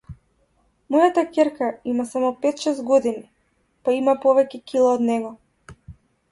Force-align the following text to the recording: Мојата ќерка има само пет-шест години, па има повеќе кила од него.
Мојата 0.95 1.23
ќерка 1.37 1.67
има 1.93 2.07
само 2.13 2.33
пет-шест 2.47 2.83
години, 2.89 3.23
па 3.85 3.97
има 4.01 4.19
повеќе 4.27 4.65
кила 4.73 4.99
од 4.99 5.09
него. 5.13 5.35